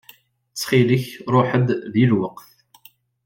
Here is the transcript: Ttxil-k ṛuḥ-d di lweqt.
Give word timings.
Ttxil-k 0.51 1.05
ṛuḥ-d 1.33 1.67
di 1.93 2.05
lweqt. 2.11 2.49